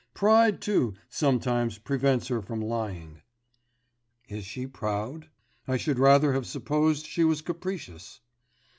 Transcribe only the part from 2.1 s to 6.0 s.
her from lying.' 'Is she proud? I should